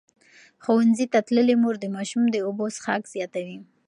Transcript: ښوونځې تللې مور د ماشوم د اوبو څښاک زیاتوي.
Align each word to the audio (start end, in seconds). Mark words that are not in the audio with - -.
ښوونځې 0.63 1.05
تللې 1.13 1.55
مور 1.61 1.75
د 1.81 1.85
ماشوم 1.95 2.23
د 2.29 2.35
اوبو 2.45 2.65
څښاک 2.75 3.03
زیاتوي. 3.13 3.57